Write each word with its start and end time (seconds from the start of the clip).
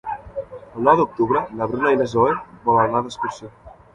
El 0.77 0.87
nou 0.87 0.95
d'octubre 0.99 1.43
na 1.59 1.67
Bruna 1.73 1.93
i 1.97 2.01
na 2.01 2.09
Zoè 2.15 2.33
volen 2.69 2.87
anar 2.87 3.05
d'excursió. 3.09 3.55